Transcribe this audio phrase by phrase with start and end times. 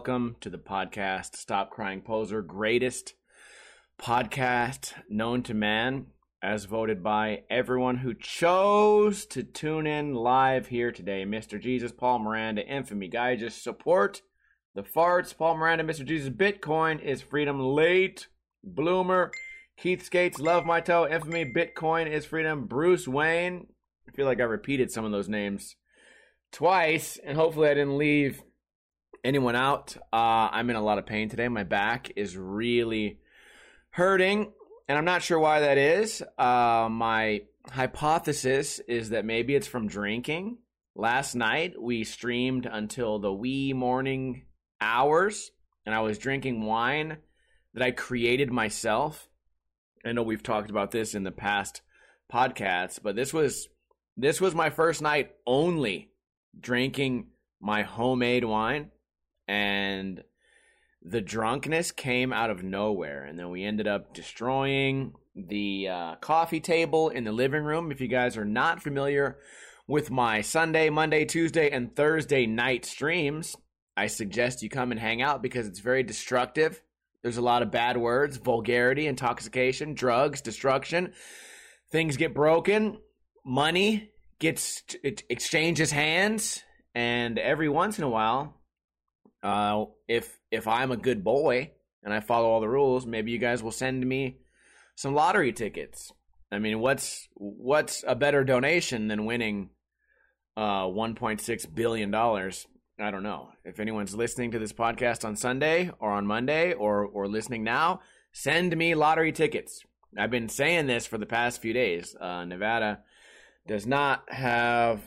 [0.00, 3.12] Welcome to the podcast, Stop Crying Poser, greatest
[4.00, 6.06] podcast known to man,
[6.42, 11.26] as voted by everyone who chose to tune in live here today.
[11.26, 11.60] Mr.
[11.60, 14.22] Jesus, Paul Miranda, Infamy, guy, just support
[14.74, 15.36] the farts.
[15.36, 16.02] Paul Miranda, Mr.
[16.06, 18.28] Jesus, Bitcoin is freedom late.
[18.64, 19.30] Bloomer,
[19.76, 22.64] Keith Skates, Love My Toe, Infamy, Bitcoin is freedom.
[22.64, 23.66] Bruce Wayne,
[24.08, 25.76] I feel like I repeated some of those names
[26.52, 28.42] twice, and hopefully I didn't leave
[29.24, 29.96] anyone out.
[30.12, 31.48] Uh, I'm in a lot of pain today.
[31.48, 33.18] My back is really
[33.90, 34.52] hurting,
[34.88, 36.22] and I'm not sure why that is.
[36.38, 40.58] Uh, my hypothesis is that maybe it's from drinking.
[40.94, 44.46] Last night we streamed until the wee morning
[44.80, 45.50] hours,
[45.86, 47.18] and I was drinking wine
[47.74, 49.28] that I created myself.
[50.04, 51.82] I know we've talked about this in the past
[52.32, 53.68] podcasts, but this was
[54.16, 56.10] this was my first night only
[56.58, 57.28] drinking
[57.60, 58.90] my homemade wine
[59.50, 60.22] and
[61.02, 66.60] the drunkenness came out of nowhere and then we ended up destroying the uh, coffee
[66.60, 67.90] table in the living room.
[67.90, 69.38] If you guys are not familiar
[69.88, 73.56] with my sunday monday tuesday and thursday night streams
[73.96, 76.80] i suggest you come and hang out because it's very destructive.
[77.22, 81.12] There's a lot of bad words vulgarity intoxication drugs destruction.
[81.90, 82.98] Things get broken.
[83.44, 86.62] Money gets it exchanges hands.
[86.94, 88.59] And every once in a while
[89.42, 93.38] uh, if if I'm a good boy and I follow all the rules, maybe you
[93.38, 94.38] guys will send me
[94.94, 96.12] some lottery tickets.
[96.52, 99.70] I mean, what's what's a better donation than winning
[100.56, 102.66] uh, 1.6 billion dollars?
[102.98, 103.50] I don't know.
[103.64, 108.00] If anyone's listening to this podcast on Sunday or on Monday or or listening now,
[108.32, 109.82] send me lottery tickets.
[110.18, 112.16] I've been saying this for the past few days.
[112.20, 113.00] Uh, Nevada
[113.66, 115.00] does not have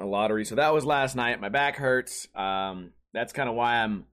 [0.00, 1.40] a lottery, so that was last night.
[1.40, 2.26] My back hurts.
[2.34, 4.04] Um, that's kind of why I'm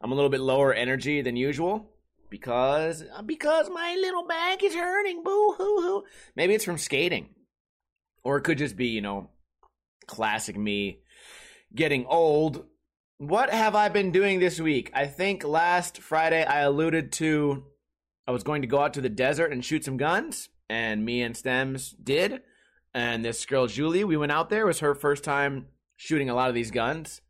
[0.00, 1.90] I'm a little bit lower energy than usual
[2.30, 5.22] because uh, because my little back is hurting.
[5.22, 6.04] Boo hoo hoo.
[6.34, 7.28] Maybe it's from skating,
[8.22, 9.30] or it could just be you know
[10.06, 11.00] classic me
[11.74, 12.64] getting old.
[13.18, 14.90] What have I been doing this week?
[14.92, 17.64] I think last Friday I alluded to
[18.26, 21.22] I was going to go out to the desert and shoot some guns, and me
[21.22, 22.42] and Stems did.
[22.92, 24.62] And this girl Julie, we went out there.
[24.62, 25.66] It was her first time
[25.96, 27.20] shooting a lot of these guns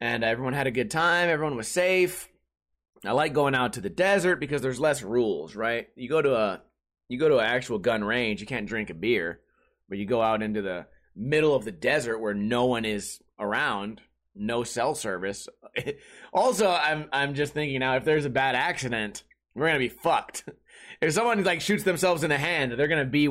[0.00, 1.28] and everyone had a good time.
[1.28, 2.28] Everyone was safe.
[3.04, 5.88] I like going out to the desert because there's less rules, right?
[5.96, 6.62] You go to a
[7.08, 9.40] you go to an actual gun range, you can't drink a beer,
[9.88, 14.00] but you go out into the middle of the desert where no one is around,
[14.34, 15.48] no cell service.
[16.32, 19.22] also, I'm I'm just thinking now if there's a bad accident,
[19.54, 20.44] we're gonna be fucked.
[21.00, 23.28] if someone like shoots themselves in the hand, they're gonna be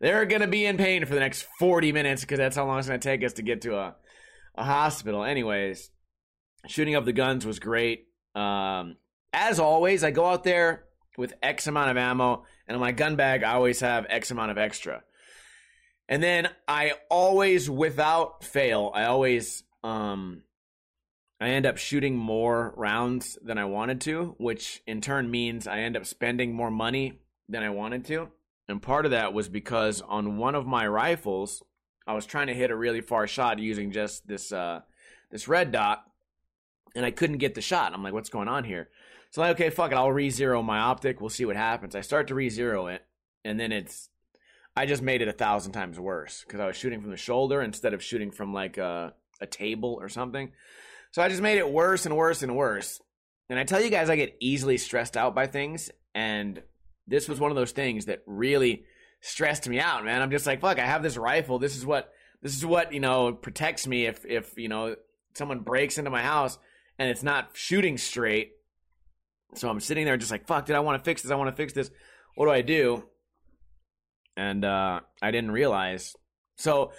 [0.00, 2.88] they're gonna be in pain for the next 40 minutes because that's how long it's
[2.88, 3.96] gonna take us to get to a
[4.56, 5.24] a hospital.
[5.24, 5.90] Anyways,
[6.66, 8.06] shooting up the guns was great.
[8.34, 8.96] Um,
[9.32, 10.84] as always, I go out there
[11.16, 14.50] with X amount of ammo, and in my gun bag, I always have X amount
[14.50, 15.02] of extra.
[16.08, 20.42] And then I always, without fail, I always, um,
[21.40, 25.80] I end up shooting more rounds than I wanted to, which in turn means I
[25.80, 28.28] end up spending more money than I wanted to.
[28.68, 31.62] And part of that was because on one of my rifles,
[32.06, 34.80] I was trying to hit a really far shot using just this uh,
[35.30, 36.04] this red dot,
[36.94, 37.92] and I couldn't get the shot.
[37.92, 38.88] I'm like, what's going on here?
[39.30, 41.20] So I'm like, okay, fuck it, I'll re-zero my optic.
[41.20, 41.94] We'll see what happens.
[41.94, 43.04] I start to re-zero it,
[43.44, 44.08] and then it's,
[44.76, 47.60] I just made it a thousand times worse because I was shooting from the shoulder
[47.60, 50.52] instead of shooting from like a, a table or something.
[51.10, 53.00] So I just made it worse and worse and worse.
[53.50, 56.62] And I tell you guys, I get easily stressed out by things, and
[57.06, 58.84] this was one of those things that really
[59.20, 60.22] stressed me out, man.
[60.22, 61.58] I'm just like, fuck, I have this rifle.
[61.58, 64.96] This is what this is what you know protects me if if you know
[65.34, 66.58] someone breaks into my house
[66.98, 68.52] and it's not shooting straight.
[69.54, 71.30] So I'm sitting there just like, fuck, did I want to fix this?
[71.30, 71.90] I want to fix this.
[72.34, 73.04] What do I do?
[74.36, 76.16] And uh, I didn't realize.
[76.56, 76.92] So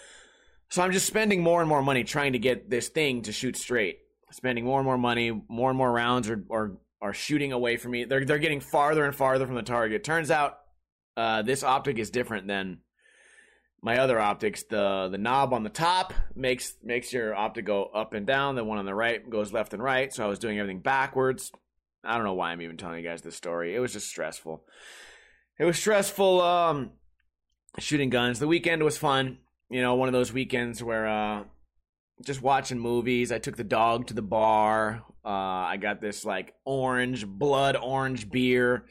[0.70, 3.56] so I'm just spending more and more money trying to get this thing to shoot
[3.56, 4.00] straight.
[4.32, 7.92] Spending more and more money, more and more rounds are are, are shooting away from
[7.92, 8.06] me.
[8.06, 10.04] They're they're getting farther and farther from the target.
[10.04, 10.58] Turns out
[11.16, 12.80] uh, this optic is different than
[13.86, 18.16] my other optics, the the knob on the top makes makes your optic go up
[18.16, 18.56] and down.
[18.56, 20.12] The one on the right goes left and right.
[20.12, 21.52] So I was doing everything backwards.
[22.04, 23.76] I don't know why I'm even telling you guys this story.
[23.76, 24.66] It was just stressful.
[25.60, 26.94] It was stressful um,
[27.78, 28.40] shooting guns.
[28.40, 29.38] The weekend was fun.
[29.70, 31.44] You know, one of those weekends where uh,
[32.24, 33.32] just watching movies.
[33.32, 35.04] I took the dog to the bar.
[35.24, 38.86] Uh, I got this like orange, blood orange beer,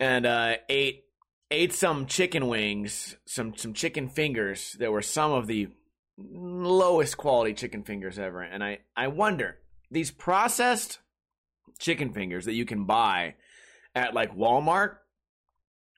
[0.00, 1.04] and uh, ate
[1.50, 5.68] ate some chicken wings, some some chicken fingers that were some of the
[6.16, 8.42] lowest quality chicken fingers ever.
[8.42, 9.58] And I, I wonder,
[9.90, 10.98] these processed
[11.78, 13.34] chicken fingers that you can buy
[13.94, 14.96] at like Walmart,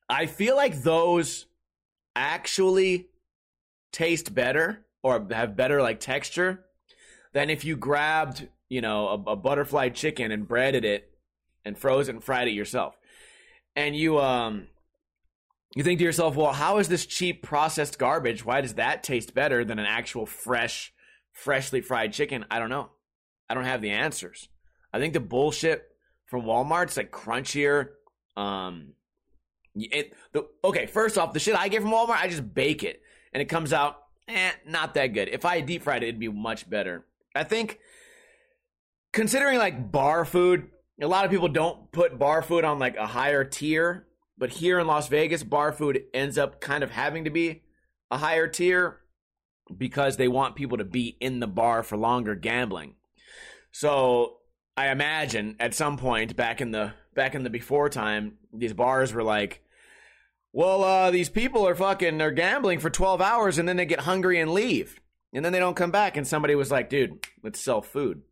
[0.08, 1.46] I feel like those
[2.14, 3.08] actually
[3.92, 6.64] taste better or have better like texture
[7.32, 11.10] than if you grabbed, you know, a, a butterfly chicken and breaded it
[11.64, 12.96] and froze it and fried it yourself.
[13.74, 14.68] And you um
[15.74, 18.44] you think to yourself, well, how is this cheap processed garbage?
[18.44, 20.92] Why does that taste better than an actual fresh,
[21.32, 22.44] freshly fried chicken?
[22.50, 22.90] I don't know.
[23.48, 24.48] I don't have the answers.
[24.92, 25.84] I think the bullshit
[26.26, 27.90] from Walmart's like crunchier.
[28.36, 28.92] Um,
[29.74, 30.86] it the okay.
[30.86, 33.02] First off, the shit I get from Walmart, I just bake it
[33.32, 35.28] and it comes out eh, not that good.
[35.28, 37.04] If I deep fried it, it'd be much better.
[37.34, 37.78] I think
[39.12, 40.68] considering like bar food,
[41.00, 44.06] a lot of people don't put bar food on like a higher tier
[44.42, 47.62] but here in Las Vegas, bar food ends up kind of having to be
[48.10, 48.98] a higher tier
[49.78, 52.96] because they want people to be in the bar for longer gambling.
[53.70, 54.38] So
[54.76, 59.12] I imagine at some point back in the back in the before time, these bars
[59.12, 59.62] were like,
[60.52, 64.00] well, uh, these people are fucking they're gambling for 12 hours and then they get
[64.00, 64.98] hungry and leave.
[65.32, 66.16] And then they don't come back.
[66.16, 68.22] And somebody was like, dude, let's sell food.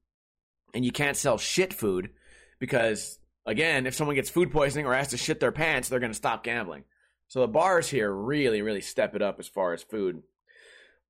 [0.75, 2.11] And you can't sell shit food
[2.59, 3.20] because
[3.50, 6.17] again, if someone gets food poisoning or has to shit their pants, they're going to
[6.17, 6.85] stop gambling.
[7.29, 10.23] So the bars here really, really step it up as far as food.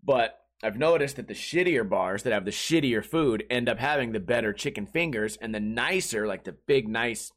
[0.03, 4.13] But I've noticed that the shittier bars that have the shittier food end up having
[4.13, 7.33] the better chicken fingers, and the nicer, like the big, nice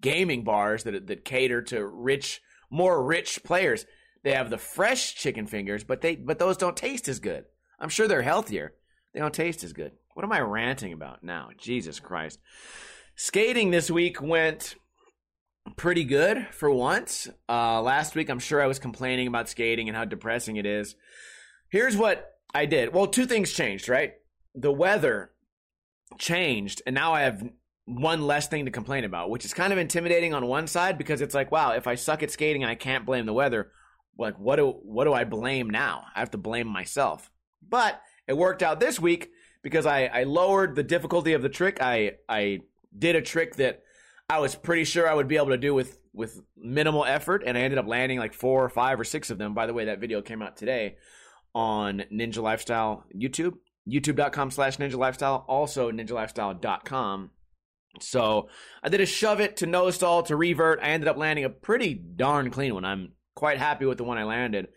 [0.00, 2.40] gaming bars that that cater to rich,
[2.70, 3.86] more rich players,
[4.22, 7.44] they have the fresh chicken fingers, but they but those don't taste as good.
[7.80, 8.74] I'm sure they're healthier.
[9.14, 9.92] They don't taste as good.
[10.14, 11.48] What am I ranting about now?
[11.56, 12.38] Jesus Christ.
[13.20, 14.76] Skating this week went
[15.76, 17.28] pretty good for once.
[17.48, 20.94] Uh, last week, I'm sure I was complaining about skating and how depressing it is.
[21.68, 22.94] Here's what I did.
[22.94, 24.12] Well, two things changed, right?
[24.54, 25.32] The weather
[26.16, 27.42] changed, and now I have
[27.86, 31.20] one less thing to complain about, which is kind of intimidating on one side because
[31.20, 33.72] it's like, wow, if I suck at skating and I can't blame the weather,
[34.16, 36.04] like what do what do I blame now?
[36.14, 37.32] I have to blame myself.
[37.68, 39.30] But it worked out this week
[39.64, 41.78] because I, I lowered the difficulty of the trick.
[41.80, 42.60] I I
[42.96, 43.82] did a trick that
[44.28, 47.56] I was pretty sure I would be able to do with with minimal effort, and
[47.56, 49.54] I ended up landing like four or five or six of them.
[49.54, 50.96] By the way, that video came out today
[51.54, 53.54] on Ninja Lifestyle YouTube,
[53.88, 57.30] youtube.com slash ninja lifestyle, also ninjalifestyle.com.
[58.00, 58.48] So
[58.82, 60.80] I did a shove it to nose stall to revert.
[60.82, 62.84] I ended up landing a pretty darn clean one.
[62.84, 64.68] I'm quite happy with the one I landed.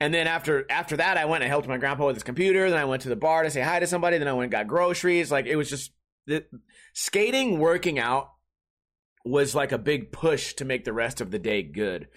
[0.00, 2.68] And then after after that, I went and helped my grandpa with his computer.
[2.70, 4.18] Then I went to the bar to say hi to somebody.
[4.18, 5.30] Then I went and got groceries.
[5.30, 5.92] Like it was just
[6.26, 6.44] the
[6.92, 8.32] skating working out
[9.24, 12.08] was like a big push to make the rest of the day good.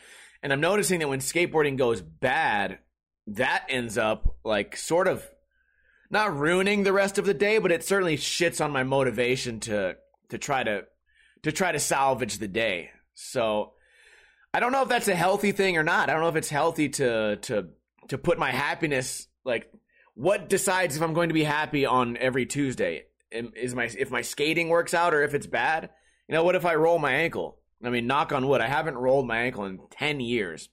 [0.41, 2.79] And I'm noticing that when skateboarding goes bad,
[3.27, 5.27] that ends up like sort of
[6.09, 9.97] not ruining the rest of the day, but it certainly shits on my motivation to
[10.29, 10.85] to try to
[11.43, 12.91] to try to salvage the day.
[13.13, 13.73] So
[14.53, 16.09] I don't know if that's a healthy thing or not.
[16.09, 17.69] I don't know if it's healthy to to
[18.09, 19.71] to put my happiness like
[20.13, 23.05] what decides if I'm going to be happy on every Tuesday?
[23.55, 25.89] Is my if my skating works out or if it's bad.
[26.27, 27.59] You know, what if I roll my ankle?
[27.83, 30.69] I mean, knock on wood, I haven't rolled my ankle in 10 years.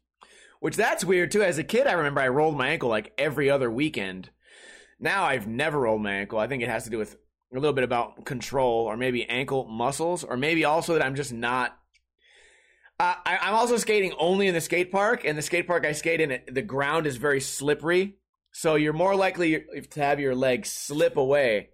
[0.61, 1.43] Which that's weird too.
[1.43, 4.31] As a kid, I remember I rolled my ankle like every other weekend.
[5.01, 6.39] Now I've never rolled my ankle.
[6.39, 7.17] I think it has to do with
[7.53, 11.33] a little bit about control or maybe ankle muscles or maybe also that I'm just
[11.33, 11.77] not
[13.03, 15.91] uh, I, am also skating only in the skate park, and the skate park I
[15.91, 18.19] skate in, the ground is very slippery,
[18.53, 21.71] so you're more likely to have your legs slip away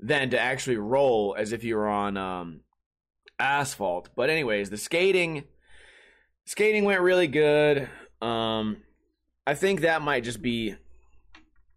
[0.00, 2.60] than to actually roll as if you were on um,
[3.38, 4.10] asphalt.
[4.14, 5.44] But anyways, the skating
[6.44, 7.88] skating went really good.
[8.22, 8.78] Um,
[9.46, 10.76] I think that might just be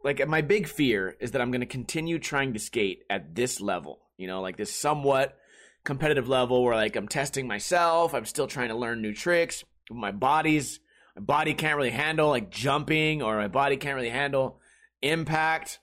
[0.04, 3.62] like my big fear is that I'm going to continue trying to skate at this
[3.62, 4.00] level.
[4.18, 5.38] You know, like this somewhat
[5.84, 8.14] competitive level where like I'm testing myself.
[8.14, 9.64] I'm still trying to learn new tricks.
[9.90, 10.80] My body's
[11.16, 14.60] my body can't really handle like jumping, or my body can't really handle
[15.02, 15.80] impact.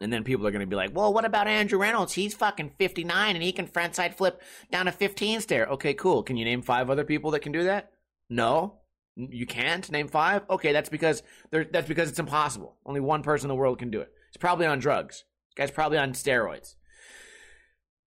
[0.00, 2.12] And then people are going to be like, well, what about Andrew Reynolds?
[2.12, 4.40] He's fucking 59 and he can frontside flip
[4.70, 5.66] down a 15 stair.
[5.66, 6.22] Okay, cool.
[6.22, 7.90] Can you name five other people that can do that?
[8.30, 8.78] No.
[9.16, 10.42] You can't name five?
[10.48, 12.76] Okay, that's because that's because it's impossible.
[12.86, 14.12] Only one person in the world can do it.
[14.28, 15.24] It's probably on drugs.
[15.48, 16.76] This guy's probably on steroids.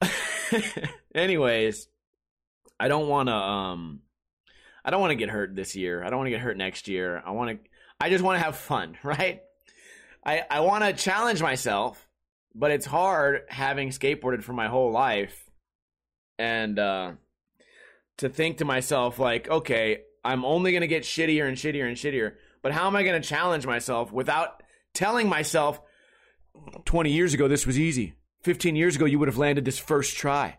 [1.16, 1.90] Anyways,
[2.80, 4.00] I don't want to um
[4.86, 6.04] I don't want to get hurt this year.
[6.04, 7.22] I don't want to get hurt next year.
[7.26, 7.70] I want to
[8.00, 9.42] I just want to have fun, right?
[10.24, 12.08] I, I want to challenge myself,
[12.54, 15.50] but it's hard having skateboarded for my whole life
[16.38, 17.12] and uh,
[18.18, 21.98] to think to myself, like, okay, I'm only going to get shittier and shittier and
[21.98, 24.64] shittier, but how am I going to challenge myself without
[24.94, 25.82] telling myself
[26.86, 28.14] 20 years ago this was easy.
[28.44, 30.58] 15 years ago you would have landed this first try.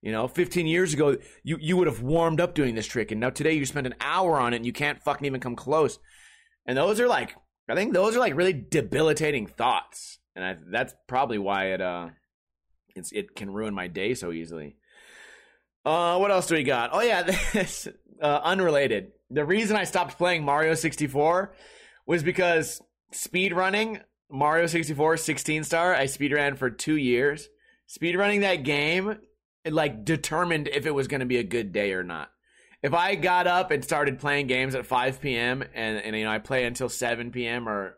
[0.00, 3.20] You know, 15 years ago you you would have warmed up doing this trick and
[3.20, 5.98] now today you spend an hour on it and you can't fucking even come close.
[6.66, 7.34] And those are like
[7.68, 10.18] I think those are like really debilitating thoughts.
[10.34, 12.08] And I, that's probably why it uh
[12.94, 14.76] it's it can ruin my day so easily.
[15.84, 16.90] Uh what else do we got?
[16.92, 17.22] Oh yeah,
[17.52, 17.88] this
[18.20, 19.12] uh, unrelated.
[19.30, 21.54] The reason I stopped playing Mario 64
[22.06, 22.80] was because
[23.12, 27.48] speed running Mario 64 16 star, I speed ran for 2 years.
[27.86, 29.18] Speed running that game
[29.64, 32.30] it like determined if it was going to be a good day or not.
[32.82, 35.64] If I got up and started playing games at 5 p.m.
[35.74, 37.68] and, and you know I play until 7 p.m.
[37.68, 37.96] or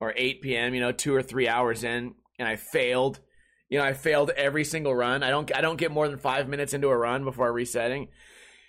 [0.00, 0.74] or 8 p.m.
[0.74, 3.20] you know 2 or 3 hours in and I failed,
[3.68, 5.22] you know I failed every single run.
[5.22, 8.08] I don't I don't get more than 5 minutes into a run before resetting.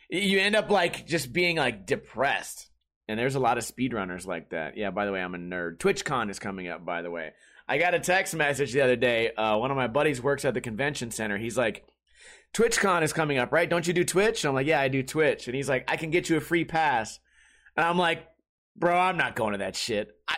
[0.10, 2.68] You end up like just being like depressed.
[3.08, 4.78] And there's a lot of speedrunners like that.
[4.78, 5.80] Yeah, by the way, I'm a nerd.
[5.80, 7.32] TwitchCon is coming up, by the way.
[7.68, 9.34] I got a text message the other day.
[9.34, 11.38] Uh, one of my buddies works at the convention center.
[11.38, 11.86] He's like,
[12.54, 13.70] TwitchCon is coming up, right?
[13.70, 14.44] Don't you do Twitch?
[14.44, 15.48] And I'm like, yeah, I do Twitch.
[15.48, 17.20] And he's like, I can get you a free pass.
[17.78, 18.28] And I'm like,
[18.76, 20.12] bro, I'm not going to that shit.
[20.28, 20.36] I,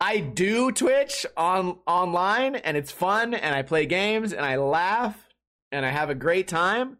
[0.00, 5.16] I do Twitch on online and it's fun and I play games and I laugh
[5.72, 6.98] and I have a great time.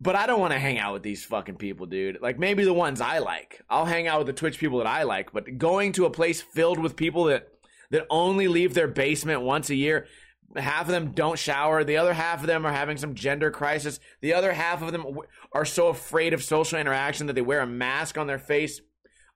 [0.00, 2.20] But I don't want to hang out with these fucking people, dude.
[2.20, 3.62] Like maybe the ones I like.
[3.70, 6.42] I'll hang out with the Twitch people that I like, but going to a place
[6.42, 7.48] filled with people that
[7.92, 10.06] that only leave their basement once a year,
[10.56, 14.00] half of them don't shower, the other half of them are having some gender crisis,
[14.20, 15.06] the other half of them
[15.52, 18.80] are so afraid of social interaction that they wear a mask on their face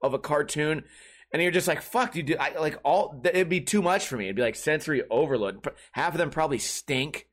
[0.02, 0.85] of a cartoon.
[1.32, 4.25] And you're just like, fuck, dude, I, like all, it'd be too much for me.
[4.25, 5.66] It'd be like sensory overload.
[5.92, 7.26] Half of them probably stink.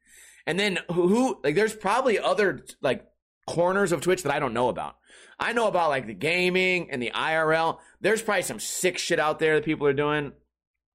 [0.45, 3.05] And then who like, there's probably other, like,
[3.45, 4.97] corners of Twitch that I don't know about.
[5.39, 7.79] I know about like the gaming and the IRL.
[8.01, 10.31] There's probably some sick shit out there that people are doing.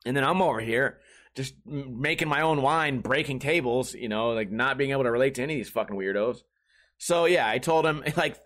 [0.06, 0.98] And then I'm over here
[1.38, 5.36] just making my own wine, breaking tables, you know, like not being able to relate
[5.36, 6.38] to any of these fucking weirdos.
[6.98, 8.36] So yeah, I told him like,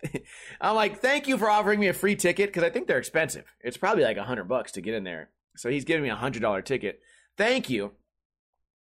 [0.61, 3.45] I'm like, thank you for offering me a free ticket because I think they're expensive.
[3.61, 5.31] It's probably like a hundred bucks to get in there.
[5.57, 6.99] So he's giving me a hundred dollar ticket.
[7.35, 7.93] Thank you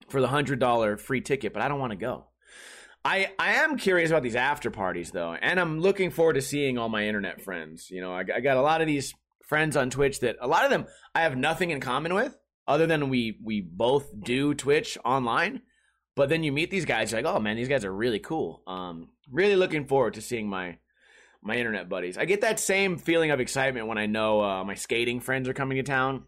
[0.08, 2.26] for the hundred dollar free ticket, but I don't want to go.
[3.04, 6.78] I I am curious about these after parties though, and I'm looking forward to seeing
[6.78, 7.92] all my internet friends.
[7.92, 9.14] You know, I, I got a lot of these
[9.46, 12.36] friends on Twitch that a lot of them I have nothing in common with,
[12.70, 15.62] other than we we both do Twitch online.
[16.16, 18.62] But then you meet these guys, you're like, oh man, these guys are really cool.
[18.66, 20.78] Um, really looking forward to seeing my
[21.42, 22.16] my internet buddies.
[22.16, 25.54] I get that same feeling of excitement when I know uh, my skating friends are
[25.54, 26.24] coming to town.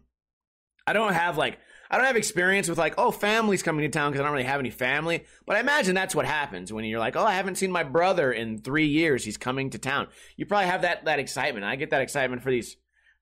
[0.85, 1.59] I don't have like
[1.89, 4.45] I don't have experience with like, oh, family's coming to town because I don't really
[4.45, 5.25] have any family.
[5.45, 8.31] But I imagine that's what happens when you're like, oh, I haven't seen my brother
[8.31, 9.23] in three years.
[9.23, 10.07] He's coming to town.
[10.35, 11.65] You probably have that that excitement.
[11.65, 12.75] I get that excitement for these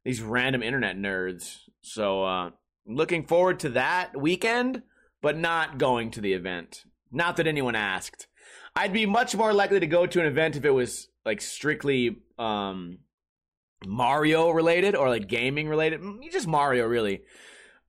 [0.04, 1.58] these random internet nerds.
[1.82, 2.52] So uh,
[2.86, 4.84] looking forward to that weekend,
[5.22, 6.84] but not going to the event.
[7.12, 8.28] Not that anyone asked.
[8.76, 12.22] I'd be much more likely to go to an event if it was like strictly
[12.40, 13.00] um,
[13.86, 16.02] Mario related or like gaming related.
[16.32, 17.22] Just Mario, really.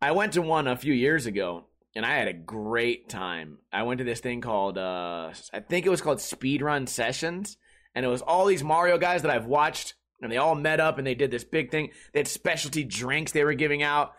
[0.00, 3.58] I went to one a few years ago and I had a great time.
[3.72, 7.56] I went to this thing called uh I think it was called Speedrun Sessions
[7.94, 10.98] and it was all these Mario guys that I've watched and they all met up
[10.98, 11.90] and they did this big thing.
[12.12, 14.12] They had specialty drinks they were giving out.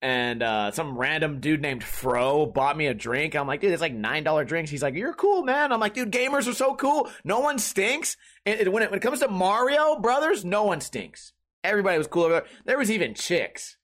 [0.00, 3.34] And uh, some random dude named Fro bought me a drink.
[3.34, 4.70] I'm like, dude, it's like nine dollar drinks.
[4.70, 5.72] He's like, you're cool, man.
[5.72, 7.10] I'm like, dude, gamers are so cool.
[7.24, 8.16] No one stinks.
[8.46, 11.32] And when it, when it comes to Mario Brothers, no one stinks.
[11.64, 12.46] Everybody was cool over there.
[12.64, 13.76] There was even chicks.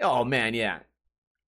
[0.00, 0.80] Oh man, yeah,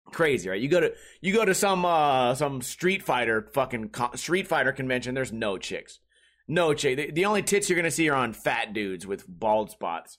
[0.05, 0.61] crazy, right?
[0.61, 4.71] You go to you go to some uh some Street Fighter fucking co- Street Fighter
[4.71, 5.13] convention.
[5.15, 5.99] There's no chicks,
[6.47, 6.95] no chick.
[6.97, 10.17] The, the only tits you're gonna see are on fat dudes with bald spots.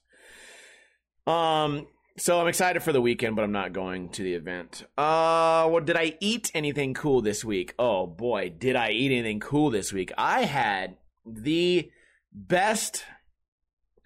[1.27, 1.87] Um,
[2.19, 4.85] so I'm excited for the weekend, but I'm not going to the event.
[4.97, 7.75] Uh, what did I eat anything cool this week?
[7.79, 10.13] Oh boy, did I eat anything cool this week?
[10.19, 11.91] I had the
[12.33, 13.05] best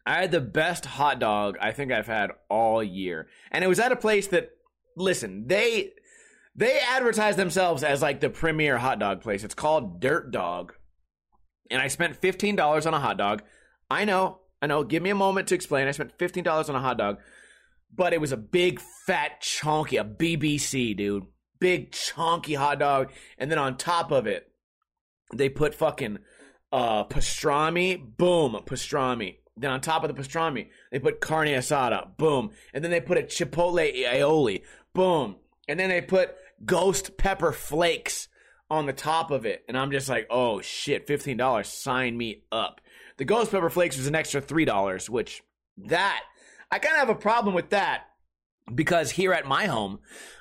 [0.05, 3.29] I had the best hot dog I think I've had all year.
[3.51, 4.51] And it was at a place that
[4.97, 5.93] listen, they
[6.55, 9.45] they advertise themselves as like the premier hot dog place.
[9.45, 10.75] It's called Dirt Dog.
[11.71, 13.43] And I spent $15 on a hot dog.
[13.91, 15.89] I know, I know, give me a moment to explain.
[15.89, 17.19] I spent $15 on a hot dog,
[17.95, 21.25] but it was a big fat chunky, a BBC, dude.
[21.61, 23.13] Big chunky hot dog.
[23.39, 24.51] And then on top of it,
[25.35, 26.19] they put fucking
[26.73, 32.51] uh pastrami, boom, pastrami then on top of the pastrami, they put carne asada, boom.
[32.73, 34.63] And then they put a chipotle aioli,
[34.95, 35.37] boom.
[35.69, 36.35] And then they put
[36.65, 38.29] ghost pepper flakes
[38.71, 39.65] on the top of it.
[39.69, 42.81] And I'm just like, oh shit, $15, sign me up.
[43.19, 45.43] The ghost pepper flakes was an extra $3, which
[45.77, 46.23] that,
[46.73, 48.05] I kind of have a problem with that.
[48.75, 50.01] because here at my home,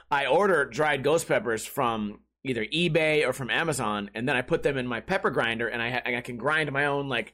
[0.09, 4.63] I order dried ghost peppers from either eBay or from Amazon, and then I put
[4.63, 7.33] them in my pepper grinder, and I, I can grind my own like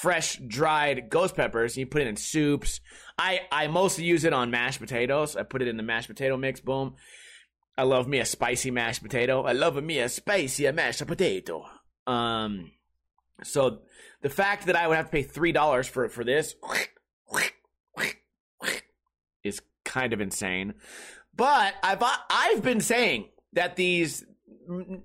[0.00, 1.76] fresh dried ghost peppers.
[1.76, 2.80] You put it in soups.
[3.18, 5.36] I I mostly use it on mashed potatoes.
[5.36, 6.60] I put it in the mashed potato mix.
[6.60, 6.96] Boom.
[7.78, 9.44] I love me a spicy mashed potato.
[9.44, 11.64] I love me a spicy mashed potato.
[12.06, 12.72] Um,
[13.44, 13.82] so
[14.22, 16.54] the fact that I would have to pay three dollars for for this
[19.46, 20.74] is kind of insane.
[21.34, 24.24] But I've I've been saying that these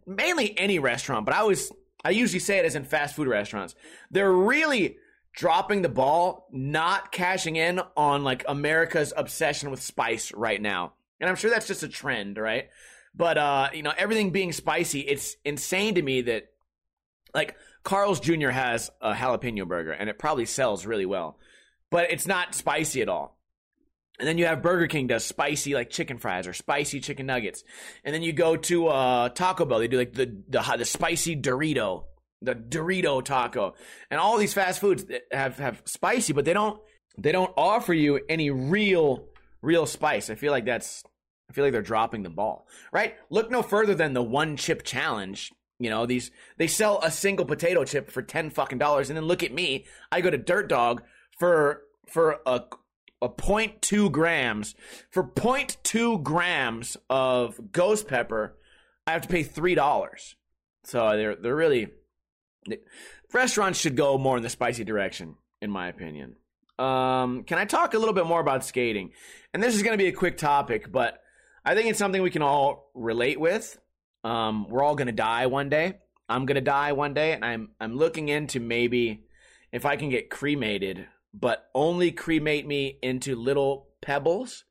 [0.06, 1.72] mainly any restaurant, but I was
[2.04, 3.76] I usually say it as in fast food restaurants.
[4.10, 4.98] They're really
[5.34, 10.94] dropping the ball, not cashing in on like America's obsession with spice right now.
[11.20, 12.70] And I'm sure that's just a trend, right?
[13.14, 16.48] But uh, you know, everything being spicy, it's insane to me that
[17.34, 18.50] like Carl's Jr.
[18.50, 21.38] has a jalapeno burger and it probably sells really well.
[21.90, 23.38] But it's not spicy at all.
[24.22, 27.64] And then you have Burger King does spicy like chicken fries or spicy chicken nuggets.
[28.04, 31.36] And then you go to uh, Taco Bell, they do like the, the the spicy
[31.36, 32.04] Dorito,
[32.40, 33.74] the Dorito taco.
[34.12, 36.80] And all these fast foods have have spicy, but they don't
[37.18, 39.26] they don't offer you any real
[39.64, 40.30] real spice.
[40.30, 41.04] I feel like that's
[41.50, 42.68] I feel like they're dropping the ball.
[42.94, 43.16] Right?
[43.32, 45.52] Look no further than the one chip challenge.
[45.80, 49.26] You know, these they sell a single potato chip for 10 fucking dollars and then
[49.26, 49.88] look at me.
[50.12, 51.02] I go to Dirt Dog
[51.40, 52.62] for for a
[53.22, 54.76] a 0.2 grams.
[55.10, 58.58] For 0.2 grams of ghost pepper
[59.08, 60.36] i have to pay three dollars.
[60.84, 61.90] So they're they're really
[62.68, 62.80] they,
[63.34, 66.36] restaurants should go more in the spicy direction in my opinion.
[66.80, 69.12] Um, can i talk a little bit more about skating?
[69.54, 71.22] And this is going to be a quick topic but
[71.66, 73.78] i think it's something we can all relate with.
[74.24, 75.98] Um, we're all going to die one day.
[76.30, 79.26] I'm going to die one day and i'm i'm looking into maybe
[79.74, 84.66] if i can get cremated but only cremate me into little pebbles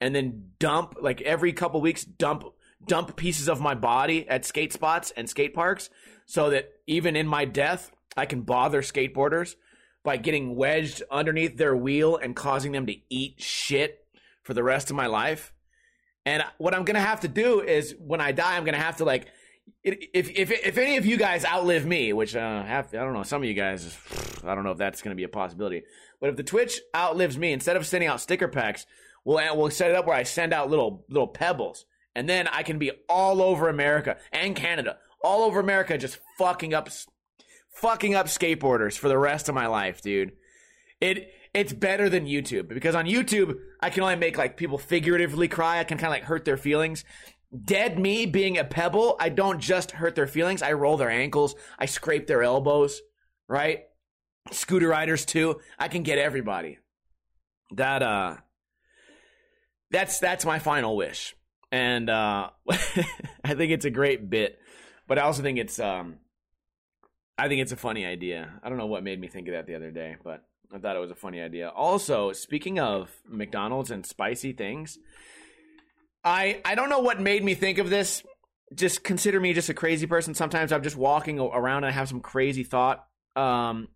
[0.00, 2.44] and then dump like every couple weeks dump
[2.86, 5.88] dump pieces of my body at skate spots and skate parks
[6.26, 9.54] so that even in my death I can bother skateboarders
[10.04, 14.04] by getting wedged underneath their wheel and causing them to eat shit
[14.42, 15.52] for the rest of my life.
[16.26, 18.80] And what I'm going to have to do is when I die I'm going to
[18.80, 19.26] have to like
[19.82, 23.24] if if if any of you guys outlive me, which uh, have, I don't know,
[23.24, 23.96] some of you guys,
[24.44, 25.82] I don't know if that's going to be a possibility.
[26.20, 28.86] But if the Twitch outlives me, instead of sending out sticker packs,
[29.24, 32.62] we'll we'll set it up where I send out little little pebbles, and then I
[32.62, 36.88] can be all over America and Canada, all over America, just fucking up,
[37.70, 40.32] fucking up skateboarders for the rest of my life, dude.
[41.00, 45.48] It it's better than YouTube because on YouTube I can only make like people figuratively
[45.48, 45.80] cry.
[45.80, 47.04] I can kind of like hurt their feelings.
[47.64, 50.62] Dead me being a pebble, I don't just hurt their feelings.
[50.62, 51.54] I roll their ankles.
[51.78, 53.02] I scrape their elbows.
[53.46, 53.84] Right?
[54.50, 55.60] Scooter riders too.
[55.78, 56.78] I can get everybody.
[57.72, 58.36] That uh,
[59.90, 61.36] that's that's my final wish,
[61.70, 64.58] and uh, I think it's a great bit,
[65.06, 66.16] but I also think it's um,
[67.38, 68.60] I think it's a funny idea.
[68.62, 70.96] I don't know what made me think of that the other day, but I thought
[70.96, 71.68] it was a funny idea.
[71.68, 74.98] Also, speaking of McDonald's and spicy things,
[76.24, 78.22] I I don't know what made me think of this.
[78.74, 80.34] Just consider me just a crazy person.
[80.34, 83.06] Sometimes I'm just walking around and I have some crazy thought.
[83.36, 83.88] Um,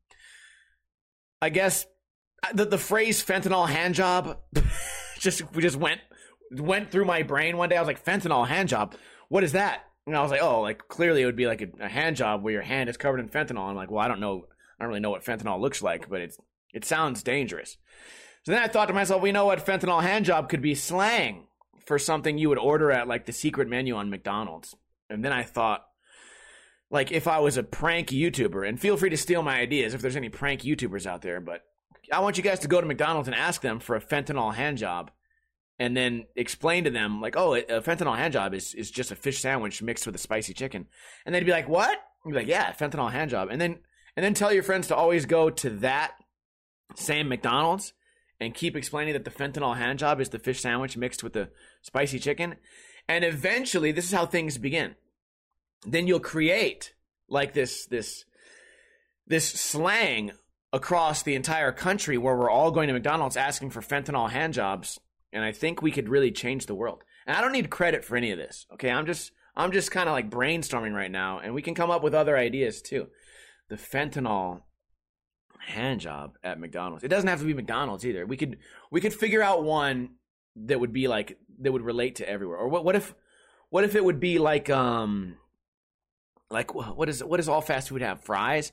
[1.40, 1.86] I guess
[2.42, 4.38] uh, the the phrase fentanyl hand job
[5.18, 6.00] just we just went
[6.50, 7.76] went through my brain one day.
[7.76, 8.94] I was like, fentanyl hand job.
[9.28, 9.84] What is that?
[10.06, 12.42] And I was like, oh, like clearly it would be like a, a hand job
[12.42, 13.68] where your hand is covered in fentanyl.
[13.68, 14.46] I'm like, well, I don't know.
[14.78, 16.38] I don't really know what fentanyl looks like, but it's
[16.74, 17.76] it sounds dangerous.
[18.44, 21.45] So then I thought to myself, we know what fentanyl hand job could be slang
[21.86, 24.74] for something you would order at like the secret menu on McDonald's.
[25.08, 25.86] And then I thought,
[26.90, 30.02] like if I was a prank YouTuber, and feel free to steal my ideas if
[30.02, 31.62] there's any prank YouTubers out there, but
[32.12, 34.78] I want you guys to go to McDonald's and ask them for a fentanyl hand
[34.78, 35.10] job
[35.78, 39.16] and then explain to them like, oh, a fentanyl hand job is, is just a
[39.16, 40.86] fish sandwich mixed with a spicy chicken.
[41.24, 41.98] And they'd be like, what?
[42.24, 43.48] You'd be like, yeah, fentanyl hand job.
[43.50, 43.78] And then
[44.16, 46.12] and then tell your friends to always go to that
[46.94, 47.92] same McDonald's
[48.40, 51.50] and keep explaining that the fentanyl hand job is the fish sandwich mixed with the
[51.82, 52.56] spicy chicken.
[53.08, 54.96] And eventually, this is how things begin
[55.86, 56.94] then you'll create
[57.28, 58.24] like this this
[59.26, 60.32] this slang
[60.72, 64.98] across the entire country where we're all going to McDonald's asking for fentanyl hand jobs
[65.32, 67.02] and I think we could really change the world.
[67.26, 68.66] And I don't need credit for any of this.
[68.74, 71.90] Okay, I'm just I'm just kind of like brainstorming right now and we can come
[71.90, 73.08] up with other ideas too.
[73.68, 74.62] The fentanyl
[75.60, 77.04] hand job at McDonald's.
[77.04, 78.26] It doesn't have to be McDonald's either.
[78.26, 78.58] We could
[78.90, 80.10] we could figure out one
[80.56, 82.58] that would be like that would relate to everywhere.
[82.58, 83.14] Or what what if
[83.70, 85.36] what if it would be like um
[86.50, 88.22] like what is what does all fast food have?
[88.22, 88.72] Fries?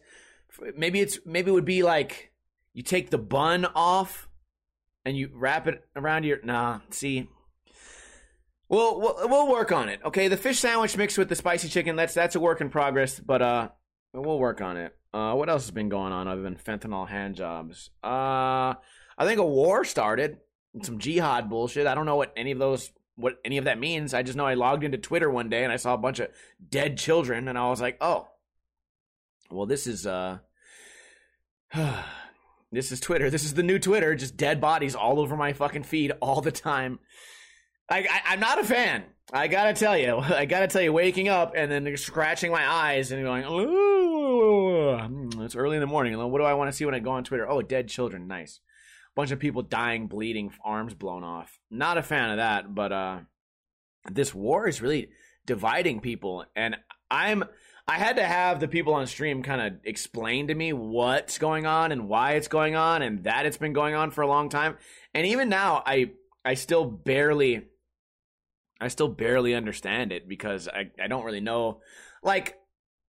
[0.78, 2.32] Maybe it's maybe it would be like
[2.74, 4.28] you take the bun off
[5.06, 6.80] and you wrap it around your nah.
[6.92, 7.30] See,
[8.70, 10.00] we'll we'll, we'll work on it.
[10.06, 11.96] Okay, the fish sandwich mixed with the spicy chicken.
[11.96, 13.70] That's that's a work in progress, but uh,
[14.14, 14.96] we'll work on it.
[15.14, 17.92] Uh, what else has been going on other than fentanyl hand jobs?
[18.04, 18.74] Uh,
[19.18, 20.38] I think a war started.
[20.82, 21.86] Some jihad bullshit.
[21.86, 24.14] I don't know what any of those what any of that means.
[24.14, 26.30] I just know I logged into Twitter one day and I saw a bunch of
[26.70, 28.28] dead children, and I was like, oh,
[29.52, 30.40] well, this is uh,
[32.72, 33.30] this is Twitter.
[33.30, 34.16] This is the new Twitter.
[34.16, 37.00] Just dead bodies all over my fucking feed all the time.
[37.90, 39.04] I, I am not a fan.
[39.32, 40.18] I gotta tell you.
[40.18, 40.92] I gotta tell you.
[40.92, 43.93] Waking up and then scratching my eyes and going, Ooh,
[45.40, 46.18] it's early in the morning.
[46.18, 47.50] What do I want to see when I go on Twitter?
[47.50, 48.28] Oh, dead children.
[48.28, 48.60] Nice
[49.16, 51.60] bunch of people dying, bleeding, arms blown off.
[51.70, 53.20] Not a fan of that, but uh,
[54.12, 55.10] this war is really
[55.46, 56.78] dividing people, and
[57.10, 57.44] I'm.
[57.86, 61.66] I had to have the people on stream kind of explain to me what's going
[61.66, 64.48] on and why it's going on and that it's been going on for a long
[64.48, 64.78] time.
[65.14, 66.12] And even now I
[66.46, 67.64] I still barely
[68.80, 71.82] I still barely understand it because I, I don't really know
[72.24, 72.58] like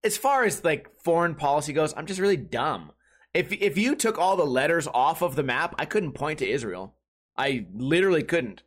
[0.05, 2.91] as far as like foreign policy goes, I'm just really dumb.
[3.33, 6.49] If if you took all the letters off of the map, I couldn't point to
[6.49, 6.95] Israel.
[7.35, 8.63] I literally couldn't.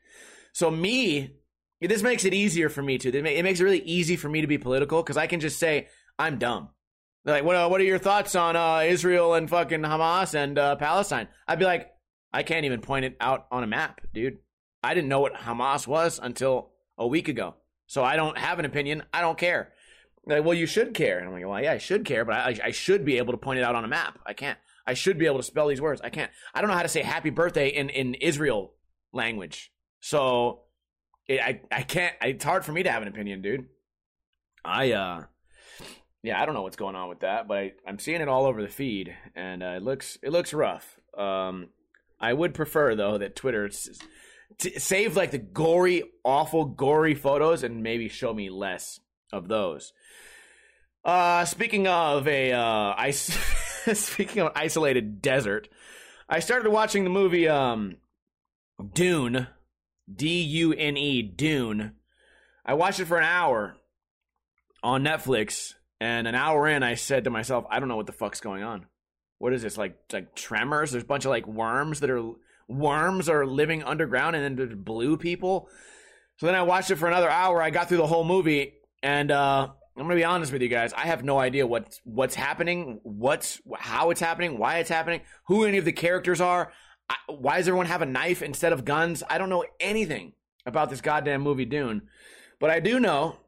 [0.53, 1.37] So me,
[1.81, 3.09] this makes it easier for me to.
[3.09, 5.89] It makes it really easy for me to be political because I can just say
[6.19, 6.71] I'm dumb.
[7.25, 11.29] Like, what what are your thoughts on uh, Israel and fucking Hamas and uh, Palestine?
[11.47, 11.91] I'd be like,
[12.33, 14.39] I can't even point it out on a map, dude.
[14.83, 17.55] I didn't know what Hamas was until a week ago,
[17.87, 19.05] so I don't have an opinion.
[19.13, 19.73] I don't care.
[20.29, 21.19] Like, well, you should care.
[21.19, 23.39] And I'm like, well, yeah, I should care, but I, I should be able to
[23.39, 24.19] point it out on a map.
[24.27, 24.59] I can't.
[24.87, 26.01] I should be able to spell these words.
[26.03, 26.31] I can't.
[26.55, 28.73] I don't know how to say happy birthday in, in Israel
[29.13, 29.73] language.
[30.01, 30.61] So
[31.27, 32.15] it, I, I can't.
[32.23, 33.67] It's hard for me to have an opinion, dude.
[34.65, 35.25] I, uh,
[36.23, 38.45] yeah, I don't know what's going on with that, but I, am seeing it all
[38.45, 40.99] over the feed, and uh, it looks it looks rough.
[41.17, 41.69] Um,
[42.21, 43.71] I would prefer though that Twitter
[44.59, 49.01] t- save like the gory, awful, gory photos and maybe show me less
[49.33, 49.93] of those.
[51.09, 55.67] Uh, speaking of a, uh, I, speaking of isolated desert,
[56.29, 57.97] I started watching the movie, um,
[58.93, 59.47] Dune,
[60.15, 61.93] D U N E, Dune.
[62.63, 63.75] I watched it for an hour
[64.83, 68.13] on Netflix, and an hour in, I said to myself, I don't know what the
[68.13, 68.85] fuck's going on.
[69.39, 69.97] What is this like?
[70.13, 70.91] Like tremors?
[70.91, 72.33] There's a bunch of like worms that are
[72.69, 75.71] worms are living underground, and then there's blue people.
[76.37, 77.63] So then I watched it for another hour.
[77.63, 79.69] I got through the whole movie, and uh,
[79.99, 80.93] I'm gonna be honest with you guys.
[80.93, 85.65] I have no idea what's what's happening, what's how it's happening, why it's happening, who
[85.65, 86.73] any of the characters are.
[87.11, 89.25] I, why does everyone have a knife instead of guns?
[89.29, 90.35] I don't know anything
[90.65, 92.03] about this goddamn movie Dune,
[92.61, 93.41] but I do know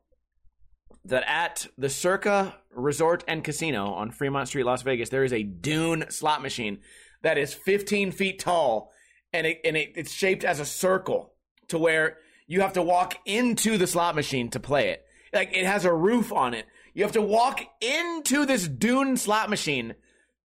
[1.05, 5.45] that at the Circa Resort and Casino on Fremont Street, Las Vegas, there is a
[5.45, 6.81] Dune slot machine
[7.23, 8.91] that is 15 feet tall,
[9.33, 11.33] and it, and it, it's shaped as a circle
[11.69, 15.67] to where you have to walk into the slot machine to play it like it
[15.67, 16.67] has a roof on it.
[16.95, 19.95] You have to walk into this Dune slot machine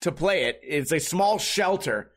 [0.02, 0.60] to play it.
[0.63, 2.12] It's a small shelter.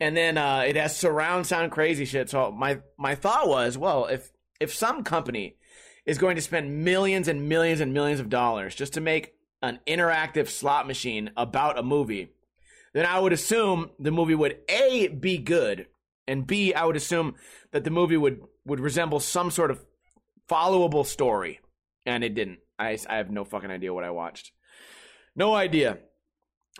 [0.00, 2.30] And then uh, it has surround sound crazy shit.
[2.30, 5.56] So my my thought was, well, if if some company
[6.06, 9.78] is going to spend millions and millions and millions of dollars just to make an
[9.86, 12.32] interactive slot machine about a movie,
[12.94, 15.86] then I would assume the movie would A be good
[16.26, 17.34] and B I would assume
[17.70, 19.84] that the movie would would resemble some sort of
[20.48, 21.60] followable story
[22.06, 22.58] and it didn't.
[22.78, 24.52] I, I have no fucking idea what I watched.
[25.36, 25.98] No idea.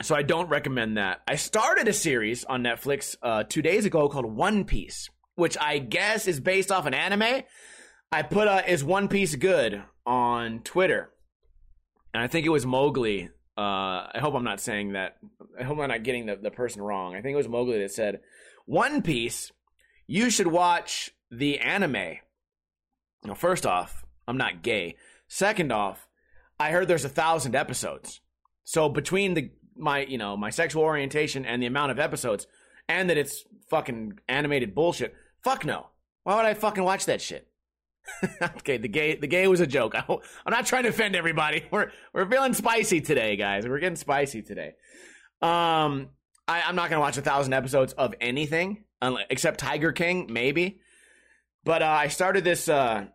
[0.01, 1.21] So I don't recommend that.
[1.29, 5.79] I started a series on Netflix uh, two days ago called One Piece, which I
[5.79, 7.43] guess is based off an anime.
[8.11, 11.11] I put uh, "Is One Piece good?" on Twitter,
[12.13, 13.29] and I think it was Mowgli.
[13.57, 15.19] Uh, I hope I'm not saying that.
[15.61, 17.15] I hope I'm not getting the, the person wrong.
[17.15, 18.21] I think it was Mowgli that said,
[18.65, 19.53] "One Piece,
[20.07, 22.17] you should watch the anime."
[23.25, 24.97] Now, first off, I'm not gay.
[25.33, 26.09] Second off,
[26.61, 28.21] I heard there's a thousand episodes.
[28.65, 32.47] So between the my you know my sexual orientation and the amount of episodes,
[32.87, 35.15] and that it's fucking animated bullshit.
[35.43, 35.87] Fuck no.
[36.25, 37.49] Why would I fucking watch that shit?
[38.43, 39.95] okay, the gay the gay was a joke.
[39.97, 40.19] I, am
[40.51, 41.65] not trying to offend everybody.
[41.71, 43.67] We're we're feeling spicy today, guys.
[43.67, 44.75] We're getting spicy today.
[45.41, 46.11] Um,
[46.47, 48.85] I, am not gonna watch a thousand episodes of anything
[49.31, 50.83] except Tiger King, maybe.
[51.65, 53.07] But uh, I started this uh,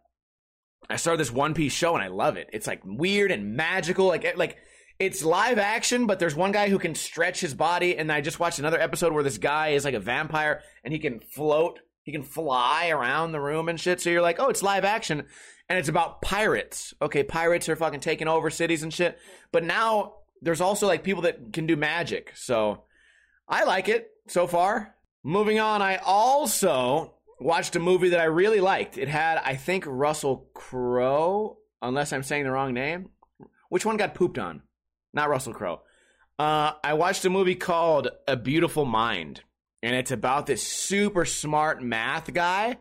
[0.89, 2.50] I started this One Piece show and I love it.
[2.54, 4.08] It's like weird and magical.
[4.08, 4.58] Like like
[5.00, 7.97] it's live action, but there's one guy who can stretch his body.
[7.97, 11.00] And I just watched another episode where this guy is like a vampire and he
[11.00, 14.02] can float, he can fly around the room and shit.
[14.02, 15.26] So you're like, oh, it's live action,
[15.69, 16.93] and it's about pirates.
[17.02, 19.19] Okay, pirates are fucking taking over cities and shit.
[19.52, 22.32] But now there's also like people that can do magic.
[22.36, 22.84] So
[23.47, 24.95] I like it so far.
[25.23, 28.97] Moving on, I also watched a movie that I really liked.
[28.97, 33.10] It had, I think, Russell Crowe, unless I'm saying the wrong name.
[33.69, 34.62] Which one got pooped on?
[35.13, 35.82] Not Russell Crowe.
[36.39, 39.41] Uh, I watched a movie called A Beautiful Mind,
[39.82, 42.78] and it's about this super smart math guy,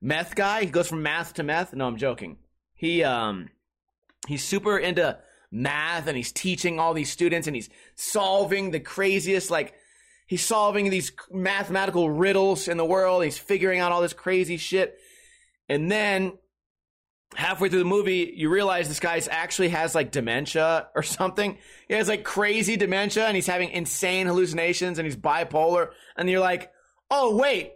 [0.00, 0.62] meth guy.
[0.62, 1.74] He goes from math to meth.
[1.74, 2.38] No, I'm joking.
[2.74, 3.50] He um,
[4.26, 5.18] he's super into
[5.50, 9.74] math, and he's teaching all these students, and he's solving the craziest like
[10.26, 13.24] he's solving these mathematical riddles in the world.
[13.24, 14.98] He's figuring out all this crazy shit,
[15.68, 16.32] and then
[17.34, 21.58] halfway through the movie, you realize this guy's actually has like dementia or something.
[21.88, 25.90] He has like crazy dementia and he's having insane hallucinations and he's bipolar.
[26.16, 26.70] And you're like,
[27.10, 27.72] oh, wait,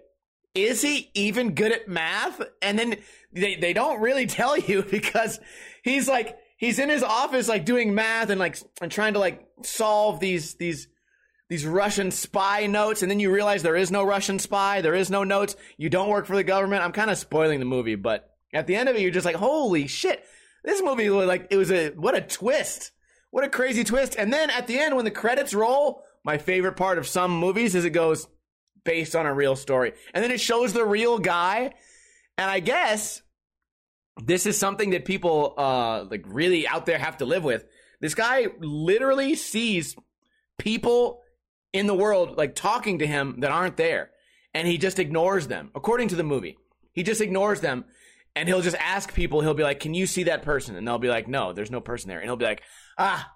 [0.55, 2.41] is he even good at math?
[2.63, 2.97] And then
[3.33, 5.41] they, they don't really tell you because
[5.83, 9.47] he's like, he's in his office like doing math and like and trying to like
[9.63, 10.89] solve these these
[11.49, 15.11] these Russian spy notes, and then you realize there is no Russian spy, there is
[15.11, 15.57] no notes.
[15.79, 16.83] You don't work for the government.
[16.83, 19.37] I'm kind of spoiling the movie, but at the end of it, you're just like,
[19.37, 20.25] holy shit,
[20.63, 22.93] this movie was like it was a what a twist,
[23.31, 24.15] what a crazy twist.
[24.19, 27.75] And then at the end, when the credits roll, my favorite part of some movies
[27.75, 28.27] is it goes
[28.85, 31.73] based on a real story, and then it shows the real guy.
[32.37, 33.23] And I guess
[34.23, 37.65] this is something that people uh like really out there have to live with.
[38.01, 39.97] This guy literally sees
[40.59, 41.23] people
[41.73, 44.11] in the world like talking to him that aren't there,
[44.55, 45.71] and he just ignores them.
[45.75, 46.57] According to the movie,
[46.93, 47.85] he just ignores them
[48.39, 50.77] and he'll just ask people, he'll be like, Can you see that person?
[50.77, 52.19] And they'll be like, No, there's no person there.
[52.19, 52.63] And he'll be like,
[52.97, 53.33] Ah,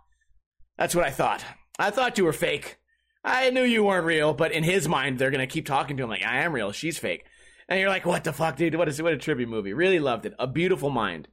[0.79, 1.45] that's what I thought.
[1.79, 2.79] I thought you were fake.
[3.25, 6.09] I knew you weren't real, but in his mind, they're gonna keep talking to him
[6.09, 7.25] like, I am real, she's fake.
[7.69, 8.77] And you're like, What the fuck, dude?
[8.77, 9.73] What is what a tribute movie.
[9.73, 10.35] Really loved it.
[10.39, 11.27] A beautiful mind.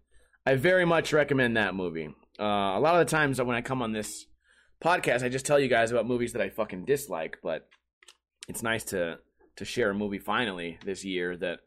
[0.45, 2.07] I very much recommend that movie.
[2.39, 4.25] Uh, a lot of the times when I come on this
[4.83, 7.67] podcast, I just tell you guys about movies that I fucking dislike, but
[8.47, 9.19] it's nice to
[9.57, 11.59] to share a movie finally this year that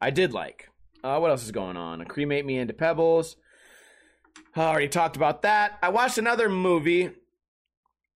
[0.00, 0.68] I did like.
[1.02, 2.02] Uh, what else is going on?
[2.02, 3.36] A cremate Me into Pebbles.
[4.54, 5.78] I already talked about that.
[5.82, 7.10] I watched another movie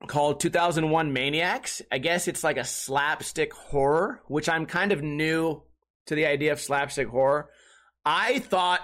[0.06, 1.80] called 2001 Maniacs.
[1.90, 5.62] I guess it's like a slapstick horror, which I'm kind of new
[6.06, 7.48] to the idea of slapstick horror.
[8.04, 8.80] I thought,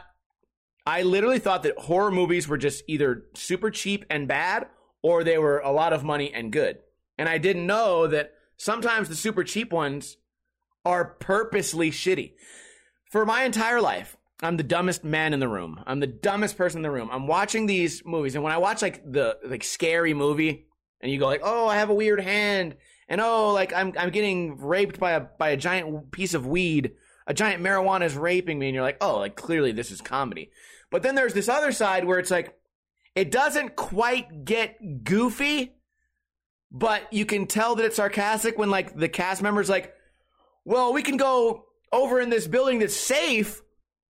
[0.86, 4.66] I literally thought that horror movies were just either super cheap and bad
[5.02, 6.78] or they were a lot of money and good.
[7.16, 10.16] And I didn't know that sometimes the super cheap ones
[10.84, 12.32] are purposely shitty
[13.10, 15.82] for my entire life, I'm the dumbest man in the room.
[15.86, 17.08] I'm the dumbest person in the room.
[17.10, 20.66] I'm watching these movies, and when I watch like the like scary movie,
[21.00, 22.76] and you go like, "Oh, I have a weird hand,"
[23.08, 26.92] and "Oh, like I'm I'm getting raped by a by a giant piece of weed,
[27.26, 30.50] a giant marijuana is raping me," and you're like, "Oh, like clearly this is comedy."
[30.90, 32.57] But then there's this other side where it's like,
[33.18, 35.72] it doesn't quite get goofy,
[36.70, 39.92] but you can tell that it's sarcastic when like the cast members like,
[40.64, 43.62] "Well, we can go over in this building that's safe,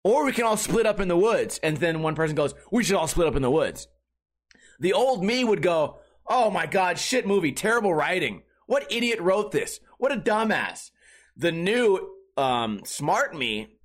[0.05, 1.61] or we can all split up in the woods.
[1.63, 3.89] And then one person goes, we should all split up in the woods.
[4.79, 8.43] The old me would go, oh my God, shit movie, terrible writing.
[8.67, 9.81] What idiot wrote this?
[9.99, 10.91] What a dumbass.
[11.37, 13.77] The new um, smart me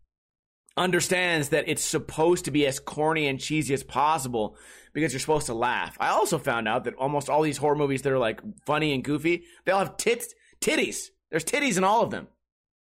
[0.77, 4.57] understands that it's supposed to be as corny and cheesy as possible
[4.93, 5.97] because you're supposed to laugh.
[5.99, 9.03] I also found out that almost all these horror movies that are like funny and
[9.03, 11.07] goofy, they all have tits, titties.
[11.31, 12.27] There's titties in all of them.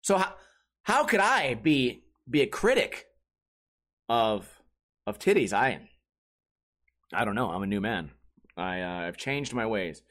[0.01, 0.33] So how,
[0.83, 3.07] how could I be be a critic
[4.09, 4.61] of
[5.05, 5.53] of titties?
[5.53, 5.87] I
[7.13, 7.51] I don't know.
[7.51, 8.11] I'm a new man.
[8.57, 10.01] I uh, I've changed my ways.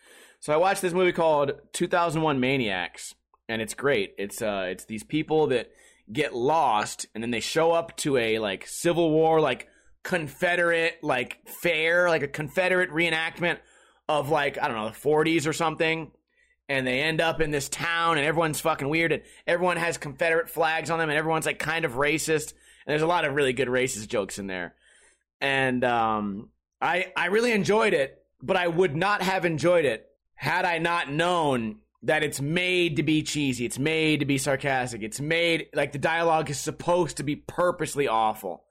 [0.40, 3.14] So I watched this movie called 2001 Maniacs,
[3.48, 4.14] and it's great.
[4.18, 5.70] It's uh it's these people that
[6.10, 9.68] get lost, and then they show up to a like Civil War like
[10.02, 13.58] Confederate like fair, like a Confederate reenactment
[14.08, 16.10] of like I don't know the 40s or something
[16.72, 20.48] and they end up in this town and everyone's fucking weird and everyone has Confederate
[20.48, 22.54] flags on them and everyone's like kind of racist.
[22.86, 24.74] And there's a lot of really good racist jokes in there.
[25.40, 26.48] And um,
[26.80, 31.12] I I really enjoyed it, but I would not have enjoyed it had I not
[31.12, 33.64] known that it's made to be cheesy.
[33.64, 35.02] It's made to be sarcastic.
[35.02, 38.64] It's made like the dialogue is supposed to be purposely awful.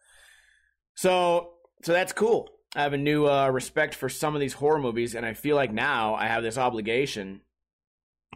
[0.95, 2.49] So so that's cool.
[2.75, 5.55] I have a new uh, respect for some of these horror movies, and I feel
[5.55, 7.41] like now I have this obligation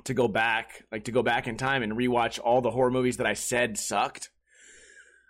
[0.04, 3.18] to go back, like to go back in time and rewatch all the horror movies
[3.18, 4.30] that I said sucked.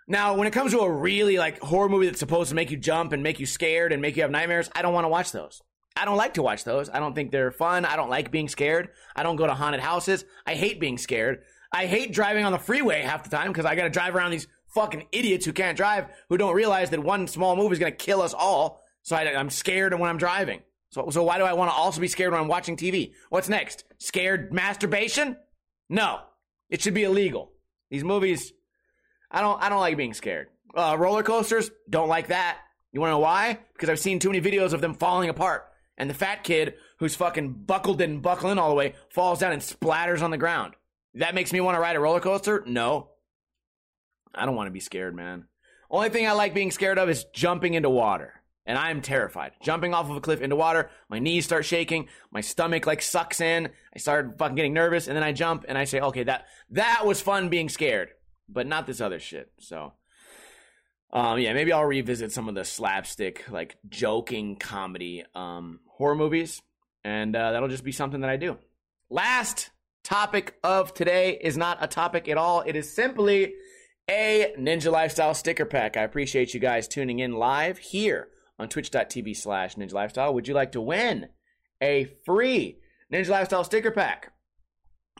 [0.08, 2.76] Now, when it comes to a really like horror movie that's supposed to make you
[2.76, 5.32] jump and make you scared and make you have nightmares, I don't want to watch
[5.32, 5.62] those.
[5.96, 6.90] I don't like to watch those.
[6.90, 7.84] I don't think they're fun.
[7.84, 8.90] I don't like being scared.
[9.14, 10.24] I don't go to haunted houses.
[10.46, 11.42] I hate being scared.
[11.72, 14.30] I hate driving on the freeway half the time because I got to drive around
[14.30, 17.92] these fucking idiots who can't drive, who don't realize that one small move is going
[17.92, 18.82] to kill us all.
[19.02, 20.60] So I, I'm scared when I'm driving.
[20.90, 23.12] So, so why do I want to also be scared when I'm watching TV?
[23.30, 23.84] What's next?
[23.98, 25.36] Scared masturbation?
[25.88, 26.20] No.
[26.68, 27.52] It should be illegal.
[27.90, 28.52] These movies,
[29.30, 30.48] I don't, I don't like being scared.
[30.74, 32.58] Uh, roller coasters, don't like that.
[32.92, 33.58] You want to know why?
[33.72, 37.16] Because I've seen too many videos of them falling apart, and the fat kid who's
[37.16, 40.74] fucking buckled didn't buckle in all the way falls down and splatters on the ground.
[41.14, 42.62] That makes me want to ride a roller coaster?
[42.66, 43.10] No.
[44.34, 45.46] I don't want to be scared, man.
[45.90, 48.34] Only thing I like being scared of is jumping into water.
[48.66, 49.52] And I am terrified.
[49.62, 53.40] Jumping off of a cliff into water, my knees start shaking, my stomach like sucks
[53.40, 53.68] in.
[53.94, 57.06] I start fucking getting nervous, and then I jump and I say, okay, that that
[57.06, 58.10] was fun being scared,
[58.48, 59.52] but not this other shit.
[59.60, 59.92] So
[61.12, 66.62] um, yeah, maybe I'll revisit some of the slapstick, like joking comedy um, horror movies,
[67.04, 68.58] and uh, that'll just be something that I do.
[69.08, 69.70] Last
[70.02, 72.62] topic of today is not a topic at all.
[72.62, 73.54] It is simply
[74.08, 75.96] a Ninja Lifestyle sticker pack.
[75.96, 80.34] I appreciate you guys tuning in live here on twitch.tv slash Ninja Lifestyle.
[80.34, 81.28] Would you like to win
[81.82, 82.78] a free
[83.12, 84.32] Ninja Lifestyle sticker pack?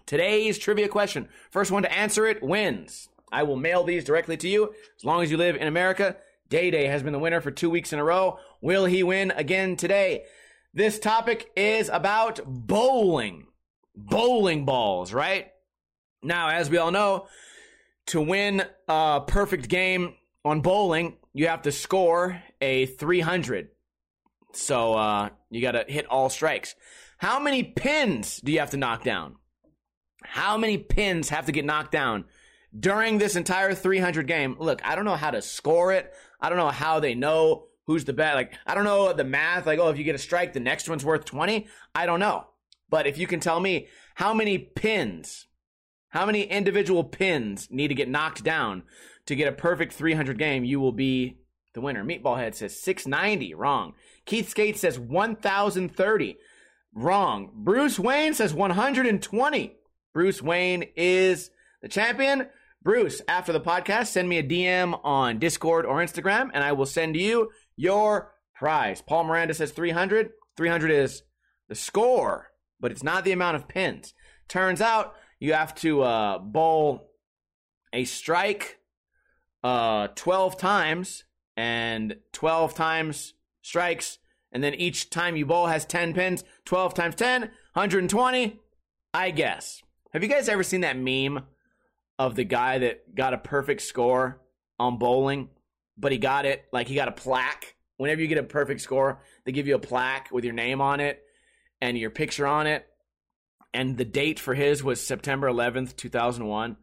[0.07, 1.29] Today's trivia question.
[1.51, 3.09] First one to answer it wins.
[3.33, 6.17] I will mail these directly to you as long as you live in America.
[6.49, 8.39] Day Day has been the winner for two weeks in a row.
[8.61, 10.25] Will he win again today?
[10.73, 13.47] This topic is about bowling.
[13.95, 15.49] Bowling balls, right?
[16.23, 17.27] Now, as we all know,
[18.09, 23.69] to win a perfect game on bowling, you have to score a 300.
[24.53, 26.75] So uh, you got to hit all strikes.
[27.19, 29.37] How many pins do you have to knock down?
[30.23, 32.25] How many pins have to get knocked down
[32.79, 34.57] during this entire 300 game?
[34.59, 36.13] Look, I don't know how to score it.
[36.41, 38.35] I don't know how they know who's the best.
[38.35, 39.67] Like, I don't know the math.
[39.67, 41.67] Like, oh, if you get a strike, the next one's worth 20.
[41.95, 42.47] I don't know.
[42.89, 45.47] But if you can tell me how many pins,
[46.09, 48.85] how many individual pins need to get knocked down
[49.27, 51.39] to get a perfect 300 game, you will be
[51.75, 52.05] the winner.
[52.05, 53.55] Meatball Head says 690.
[53.55, 53.95] Wrong.
[54.25, 56.37] Keith Skate says 1030.
[56.95, 57.51] Wrong.
[57.55, 59.77] Bruce Wayne says 120.
[60.13, 61.51] Bruce Wayne is
[61.83, 62.49] the champion.
[62.87, 66.87] Bruce, after the podcast, send me a DM on Discord or Instagram, and I will
[66.87, 69.03] send you your prize.
[69.03, 70.31] Paul Miranda says 300.
[70.57, 71.25] 300 is
[71.69, 74.15] the score, but it's not the amount of pins.
[74.47, 77.11] Turns out you have to uh, bowl
[77.93, 78.79] a strike
[79.65, 81.25] uh, 12 times
[81.57, 84.19] and 12 times strikes.
[84.53, 86.45] And then each time you bowl has 10 pins.
[86.67, 88.61] 12 times 10, 120,
[89.13, 89.83] I guess.
[90.13, 91.47] Have you guys ever seen that meme
[92.19, 94.41] of the guy that got a perfect score
[94.79, 95.49] on bowling,
[95.97, 97.75] but he got it like he got a plaque?
[97.99, 101.01] Whenever you get a perfect score, they give you a plaque with your name on
[101.01, 101.23] it
[101.81, 102.87] and your picture on it.
[103.73, 106.77] And the date for his was September 11th, 2001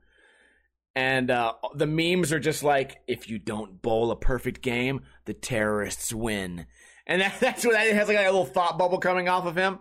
[0.95, 5.33] and uh, the memes are just like, if you don't bowl a perfect game, the
[5.33, 6.65] terrorists win,
[7.07, 9.79] and that, that's what it has like a little thought bubble coming off of him.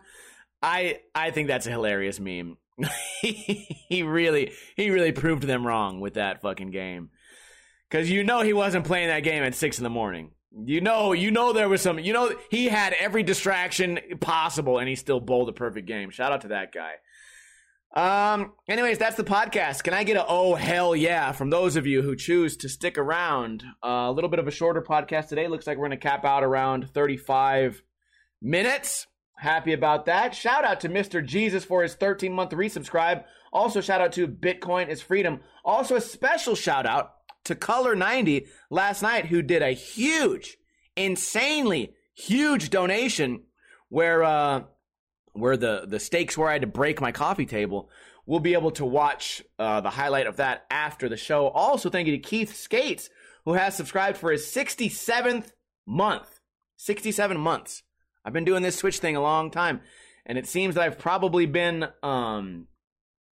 [0.62, 2.56] I I think that's a hilarious meme.
[3.22, 7.10] he really he really proved them wrong with that fucking game,
[7.88, 10.30] because you know he wasn't playing that game at six in the morning.
[10.54, 11.98] You know, you know there was some.
[11.98, 16.10] You know he had every distraction possible, and he still bowled a perfect game.
[16.10, 16.92] Shout out to that guy.
[17.94, 19.84] Um, anyways, that's the podcast.
[19.84, 22.96] Can I get a oh hell yeah from those of you who choose to stick
[22.96, 23.64] around?
[23.84, 25.46] Uh, a little bit of a shorter podcast today.
[25.46, 27.82] Looks like we're to cap out around 35
[28.40, 29.06] minutes.
[29.42, 30.36] Happy about that.
[30.36, 31.24] Shout out to Mr.
[31.26, 33.24] Jesus for his 13 month resubscribe.
[33.52, 35.40] Also, shout out to Bitcoin is Freedom.
[35.64, 37.14] Also, a special shout out
[37.46, 40.58] to Color 90 last night, who did a huge,
[40.94, 43.42] insanely huge donation
[43.88, 44.62] where uh,
[45.32, 47.90] where the the stakes where I had to break my coffee table.
[48.24, 51.48] We'll be able to watch uh, the highlight of that after the show.
[51.48, 53.10] Also, thank you to Keith Skates,
[53.44, 55.50] who has subscribed for his 67th
[55.84, 56.38] month.
[56.76, 57.82] 67 months.
[58.24, 59.80] I've been doing this Twitch thing a long time,
[60.26, 62.66] and it seems that I've probably been um,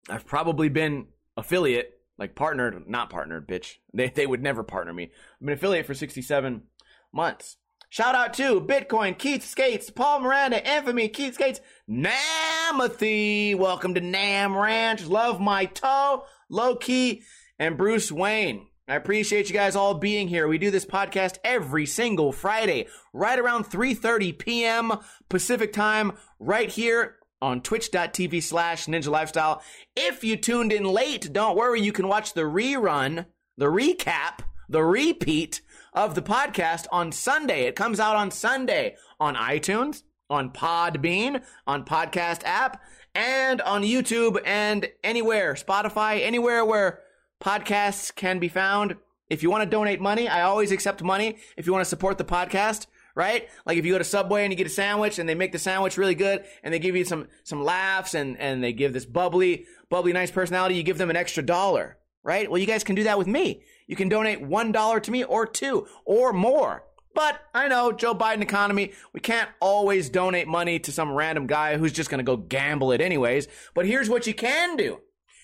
[0.10, 3.76] I've probably been affiliate, like partnered, not partnered, bitch.
[3.94, 5.12] They they would never partner me.
[5.40, 6.64] I've been affiliate for 67
[7.12, 7.58] months.
[7.92, 11.60] Shout out to Bitcoin, Keith Skates, Paul Miranda, Infamy, Keith Skates,
[11.90, 13.56] Namathy.
[13.56, 15.08] Welcome to Nam Ranch.
[15.08, 17.24] Love my toe, low key,
[17.58, 18.69] and Bruce Wayne.
[18.90, 20.48] I appreciate you guys all being here.
[20.48, 24.94] We do this podcast every single Friday, right around 3:30 p.m.
[25.30, 29.62] Pacific time, right here on twitch.tv slash ninja lifestyle.
[29.96, 33.28] If you tuned in late, don't worry, you can watch the rerun,
[33.58, 35.62] the recap, the repeat
[35.94, 37.66] of the podcast on Sunday.
[37.66, 42.82] It comes out on Sunday on iTunes, on Podbean, on podcast app,
[43.14, 47.04] and on YouTube and anywhere, Spotify, anywhere where
[47.40, 48.96] podcasts can be found.
[49.30, 51.38] If you want to donate money, I always accept money.
[51.56, 53.50] If you want to support the podcast, right?
[53.66, 55.60] Like if you go to Subway and you get a sandwich and they make the
[55.60, 59.06] sandwich really good and they give you some some laughs and and they give this
[59.06, 62.50] bubbly bubbly nice personality, you give them an extra dollar, right?
[62.50, 63.64] Well, you guys can do that with me.
[63.88, 66.84] You can donate $1 to me or 2 or more.
[67.16, 71.78] But I know Joe Biden economy, we can't always donate money to some random guy
[71.78, 73.48] who's just going to go gamble it anyways.
[73.74, 75.02] But here's what you can do.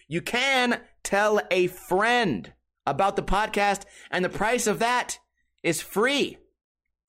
[0.07, 2.53] You can tell a friend
[2.85, 5.19] about the podcast and the price of that
[5.63, 6.37] is free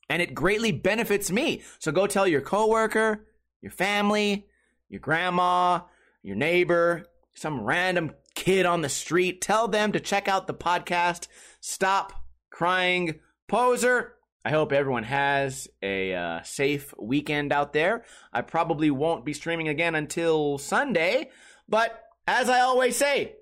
[0.09, 1.62] and it greatly benefits me.
[1.78, 3.26] So go tell your coworker,
[3.61, 4.47] your family,
[4.88, 5.80] your grandma,
[6.22, 9.40] your neighbor, some random kid on the street.
[9.40, 11.26] Tell them to check out the podcast.
[11.61, 12.12] Stop
[12.51, 14.14] crying, poser.
[14.44, 18.05] I hope everyone has a uh, safe weekend out there.
[18.32, 21.30] I probably won't be streaming again until Sunday,
[21.68, 23.35] but as I always say,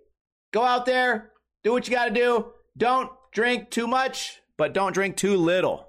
[0.53, 1.32] go out there,
[1.62, 2.53] do what you got to do.
[2.76, 5.89] Don't drink too much, but don't drink too little.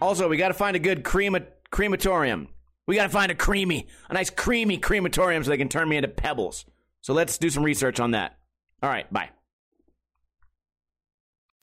[0.00, 2.48] Also, we got to find a good crema- crematorium.
[2.86, 5.96] We got to find a creamy, a nice creamy crematorium so they can turn me
[5.96, 6.64] into pebbles.
[7.00, 8.38] So let's do some research on that.
[8.82, 9.30] All right, bye.